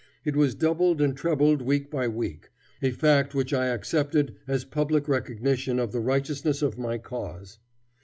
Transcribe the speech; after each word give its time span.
It 0.25 0.35
was 0.35 0.55
doubled 0.55 0.99
and 0.99 1.15
trebled 1.15 1.61
week 1.61 1.91
by 1.91 2.07
week 2.07 2.49
a 2.81 2.89
fact 2.89 3.35
which 3.35 3.53
I 3.53 3.67
accepted 3.67 4.35
as 4.47 4.65
public 4.65 5.07
recognition 5.07 5.77
of 5.77 5.91
the 5.91 5.99
righteousness 6.01 6.63
of 6.63 6.75
my 6.75 6.97
cause. 6.97 7.59